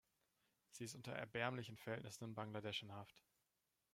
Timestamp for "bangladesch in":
2.33-2.91